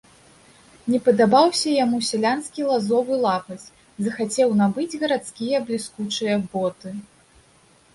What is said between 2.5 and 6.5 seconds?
лазовы лапаць, захацеў набыць гарадскія бліскучыя